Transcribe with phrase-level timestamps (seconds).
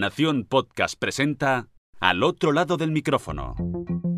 [0.00, 1.68] Nación Podcast presenta
[2.00, 3.54] Al otro lado del micrófono.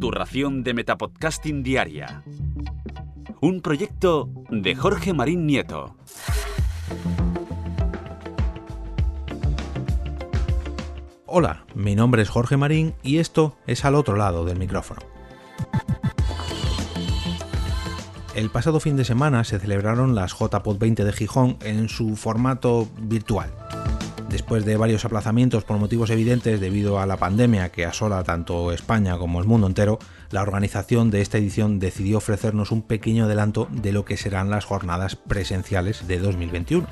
[0.00, 2.22] Tu ración de Metapodcasting Diaria.
[3.40, 5.96] Un proyecto de Jorge Marín Nieto.
[11.26, 15.00] Hola, mi nombre es Jorge Marín y esto es Al otro lado del micrófono.
[18.36, 22.86] El pasado fin de semana se celebraron las JPod 20 de Gijón en su formato
[23.00, 23.61] virtual.
[24.32, 29.18] Después de varios aplazamientos por motivos evidentes debido a la pandemia que asola tanto España
[29.18, 29.98] como el mundo entero,
[30.30, 34.64] la organización de esta edición decidió ofrecernos un pequeño adelanto de lo que serán las
[34.64, 36.86] jornadas presenciales de 2021.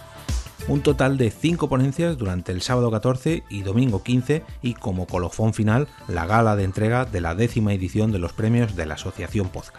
[0.68, 5.54] Un total de 5 ponencias durante el sábado 14 y domingo 15 y como colofón
[5.54, 9.48] final la gala de entrega de la décima edición de los premios de la Asociación
[9.48, 9.78] Podcast.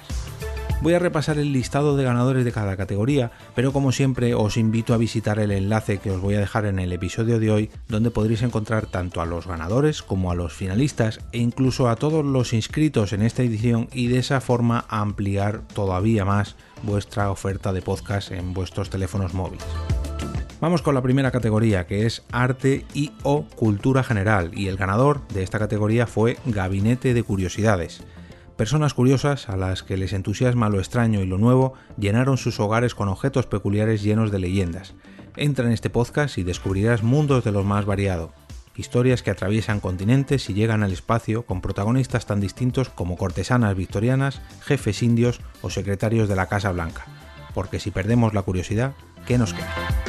[0.81, 4.95] Voy a repasar el listado de ganadores de cada categoría, pero como siempre os invito
[4.95, 8.09] a visitar el enlace que os voy a dejar en el episodio de hoy, donde
[8.09, 12.53] podréis encontrar tanto a los ganadores como a los finalistas e incluso a todos los
[12.53, 18.31] inscritos en esta edición y de esa forma ampliar todavía más vuestra oferta de podcast
[18.31, 19.67] en vuestros teléfonos móviles.
[20.61, 25.27] Vamos con la primera categoría, que es arte y o cultura general, y el ganador
[25.27, 28.03] de esta categoría fue Gabinete de Curiosidades.
[28.61, 32.93] Personas curiosas, a las que les entusiasma lo extraño y lo nuevo, llenaron sus hogares
[32.93, 34.93] con objetos peculiares llenos de leyendas.
[35.35, 38.33] Entra en este podcast y descubrirás mundos de lo más variado.
[38.75, 44.43] Historias que atraviesan continentes y llegan al espacio con protagonistas tan distintos como cortesanas victorianas,
[44.61, 47.07] jefes indios o secretarios de la Casa Blanca.
[47.55, 48.93] Porque si perdemos la curiosidad,
[49.25, 50.00] ¿qué nos queda?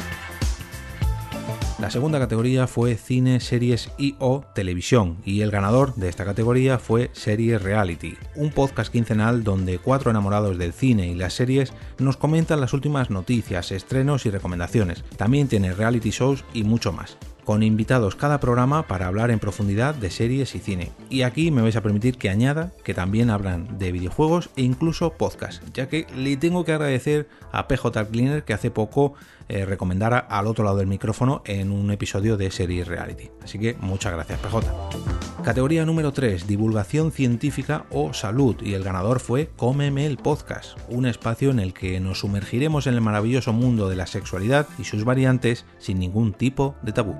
[1.83, 6.79] La segunda categoría fue cine, series y o televisión y el ganador de esta categoría
[6.79, 12.15] fue Series Reality, un podcast quincenal donde cuatro enamorados del cine y las series nos
[12.15, 15.03] comentan las últimas noticias, estrenos y recomendaciones.
[15.17, 19.95] También tiene reality shows y mucho más con invitados cada programa para hablar en profundidad
[19.95, 20.91] de series y cine.
[21.09, 25.13] Y aquí me vais a permitir que añada que también hablan de videojuegos e incluso
[25.13, 29.13] podcast, ya que le tengo que agradecer a PJ Cleaner que hace poco
[29.49, 33.29] eh, recomendara al otro lado del micrófono en un episodio de Series Reality.
[33.43, 34.61] Así que muchas gracias PJ.
[35.43, 41.05] Categoría número 3, divulgación científica o salud, y el ganador fue Cómeme el Podcast, un
[41.05, 45.03] espacio en el que nos sumergiremos en el maravilloso mundo de la sexualidad y sus
[45.03, 47.15] variantes sin ningún tipo de tabú.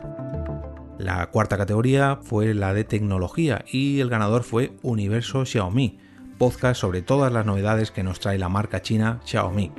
[0.97, 5.97] La cuarta categoría fue la de tecnología y el ganador fue Universo Xiaomi,
[6.38, 9.72] podcast sobre todas las novedades que nos trae la marca china Xiaomi.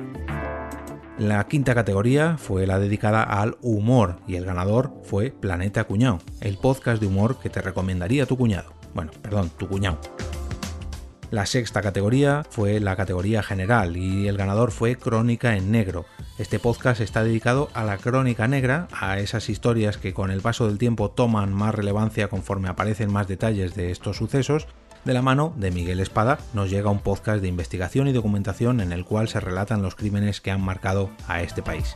[1.19, 6.59] La quinta categoría fue la dedicada al humor y el ganador fue Planeta Cuñado, el
[6.59, 8.73] podcast de humor que te recomendaría tu cuñado.
[8.95, 10.01] Bueno, perdón, tu cuñado.
[11.31, 16.05] La sexta categoría fue la categoría general y el ganador fue Crónica en Negro.
[16.37, 20.67] Este podcast está dedicado a la crónica negra, a esas historias que con el paso
[20.67, 24.67] del tiempo toman más relevancia conforme aparecen más detalles de estos sucesos
[25.05, 28.93] de la mano de Miguel Espada nos llega un podcast de investigación y documentación en
[28.93, 31.93] el cual se relatan los crímenes que han marcado a este país.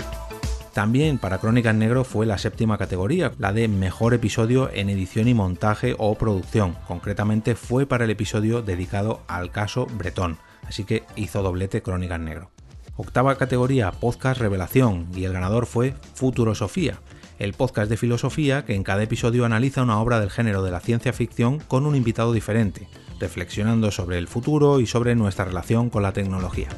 [0.75, 5.35] También para Crónica Negro fue la séptima categoría, la de mejor episodio en edición y
[5.35, 6.77] montaje o producción.
[6.87, 10.37] Concretamente fue para el episodio dedicado al caso Bretón,
[10.67, 12.51] así que hizo doblete Crónica Negro.
[12.97, 16.99] Octava categoría, podcast revelación, y el ganador fue Futurosofía,
[17.39, 20.81] el podcast de filosofía que en cada episodio analiza una obra del género de la
[20.81, 22.89] ciencia ficción con un invitado diferente,
[23.21, 26.69] reflexionando sobre el futuro y sobre nuestra relación con la tecnología.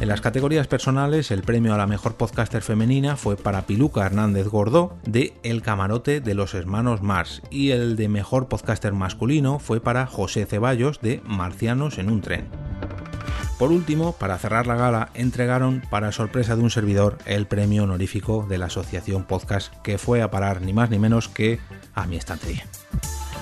[0.00, 4.46] En las categorías personales, el premio a la mejor podcaster femenina fue para Piluca Hernández
[4.46, 9.80] Gordó de El Camarote de los Hermanos Mars y el de mejor podcaster masculino fue
[9.80, 12.67] para José Ceballos de Marcianos en un tren.
[13.58, 18.46] Por último, para cerrar la gala, entregaron, para sorpresa de un servidor, el premio honorífico
[18.48, 21.58] de la Asociación Podcast, que fue a parar ni más ni menos que
[21.92, 22.64] a mi estantería.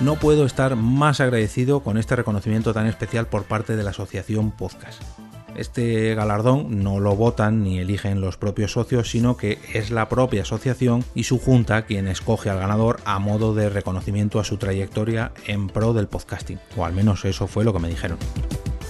[0.00, 4.52] No puedo estar más agradecido con este reconocimiento tan especial por parte de la Asociación
[4.52, 5.02] Podcast.
[5.54, 10.42] Este galardón no lo votan ni eligen los propios socios, sino que es la propia
[10.42, 15.32] asociación y su junta quien escoge al ganador a modo de reconocimiento a su trayectoria
[15.46, 18.18] en pro del podcasting, o al menos eso fue lo que me dijeron.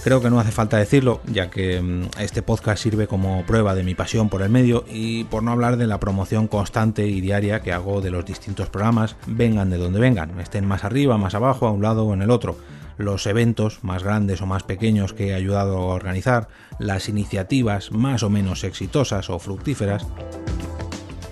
[0.07, 3.83] Creo que no hace falta decirlo, ya que mm, este podcast sirve como prueba de
[3.83, 7.59] mi pasión por el medio y por no hablar de la promoción constante y diaria
[7.59, 11.67] que hago de los distintos programas, vengan de donde vengan, estén más arriba, más abajo,
[11.67, 12.55] a un lado o en el otro.
[12.97, 16.47] Los eventos más grandes o más pequeños que he ayudado a organizar,
[16.79, 20.07] las iniciativas más o menos exitosas o fructíferas,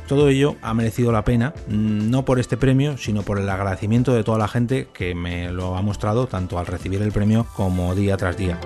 [0.08, 4.14] todo ello ha merecido la pena, mm, no por este premio, sino por el agradecimiento
[4.14, 7.96] de toda la gente que me lo ha mostrado tanto al recibir el premio como
[7.96, 8.60] día tras día.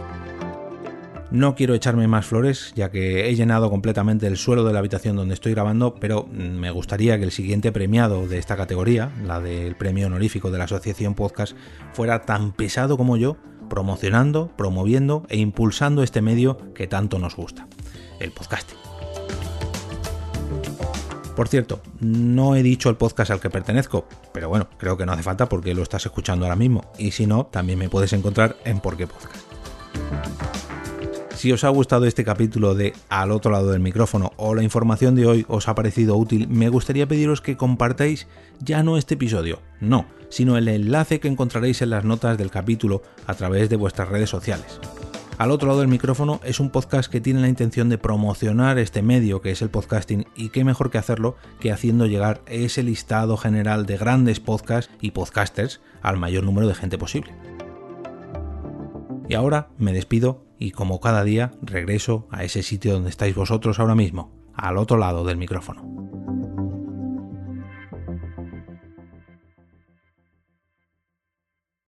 [1.32, 5.16] No quiero echarme más flores, ya que he llenado completamente el suelo de la habitación
[5.16, 9.76] donde estoy grabando, pero me gustaría que el siguiente premiado de esta categoría, la del
[9.76, 11.56] premio honorífico de la Asociación Podcast,
[11.94, 13.38] fuera tan pesado como yo,
[13.70, 17.68] promocionando, promoviendo e impulsando este medio que tanto nos gusta,
[18.20, 18.79] el podcasting.
[21.40, 25.14] Por cierto, no he dicho el podcast al que pertenezco, pero bueno, creo que no
[25.14, 28.58] hace falta porque lo estás escuchando ahora mismo, y si no, también me puedes encontrar
[28.66, 29.38] en Por qué Podcast.
[31.34, 35.16] Si os ha gustado este capítulo de Al otro lado del micrófono o la información
[35.16, 38.28] de hoy os ha parecido útil, me gustaría pediros que compartáis
[38.60, 43.02] ya no este episodio, no, sino el enlace que encontraréis en las notas del capítulo
[43.28, 44.82] a través de vuestras redes sociales.
[45.40, 49.02] Al otro lado del micrófono es un podcast que tiene la intención de promocionar este
[49.02, 53.38] medio que es el podcasting y qué mejor que hacerlo que haciendo llegar ese listado
[53.38, 57.34] general de grandes podcasts y podcasters al mayor número de gente posible.
[59.30, 63.80] Y ahora me despido y como cada día regreso a ese sitio donde estáis vosotros
[63.80, 66.09] ahora mismo, al otro lado del micrófono.